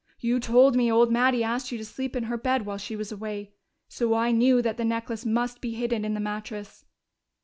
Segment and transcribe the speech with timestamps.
[0.19, 3.11] You told me old Mattie asked you to sleep in her bed while she was
[3.11, 3.53] away.
[3.87, 6.85] So I knew that the necklace must be hidden in the mattress....